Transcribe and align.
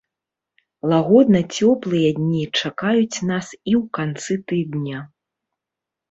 Лагодна-цёплыя 0.91 2.09
дні 2.19 2.43
чакаюць 2.59 3.23
нас 3.31 3.47
і 3.71 3.73
ў 3.81 3.81
канцы 3.99 4.33
тыдня. 4.53 4.99